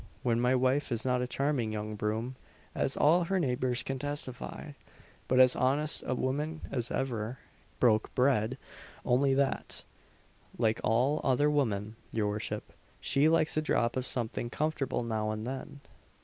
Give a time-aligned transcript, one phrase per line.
[0.23, 2.35] when my wife is not a charming young broom
[2.73, 4.71] as all her neighbours can testify,
[5.27, 7.37] but as honest a woman as ever
[7.79, 8.57] broke bread
[9.05, 9.83] only that,
[10.57, 15.45] like all other women, your worship, she likes a drop of something comfortable now and
[15.45, 15.81] then."